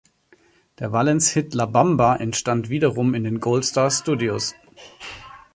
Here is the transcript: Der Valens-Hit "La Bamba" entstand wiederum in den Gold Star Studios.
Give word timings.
Der 0.79 0.91
Valens-Hit 0.91 1.53
"La 1.53 1.67
Bamba" 1.67 2.15
entstand 2.15 2.69
wiederum 2.69 3.13
in 3.13 3.23
den 3.23 3.39
Gold 3.39 3.65
Star 3.65 3.91
Studios. 3.91 4.55